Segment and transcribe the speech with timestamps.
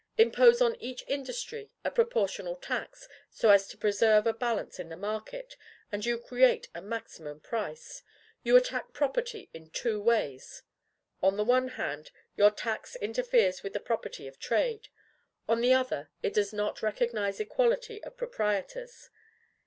[0.17, 4.97] Impose on each industry a proportional tax, so as to preserve a balance in the
[4.97, 5.55] market,
[5.91, 8.01] and you create a MAXIMUM PRICE,
[8.41, 10.63] you attack property in two ways.
[11.21, 14.87] On the one hand, your tax interferes with the liberty of trade;
[15.47, 19.11] on the other, it does not recognize equality of proprietors.